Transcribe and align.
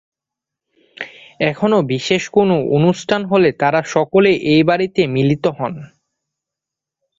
এখনো 1.41 1.77
বিশেষ 1.91 2.23
কোনো 2.29 2.55
অনুষ্ঠান 2.77 3.21
হলে 3.25 3.49
তারা 3.61 3.81
সকলে 3.87 4.31
এই 4.53 4.61
বাড়িতে 4.63 5.01
মিলিত 5.07 5.45
হন। 5.57 5.73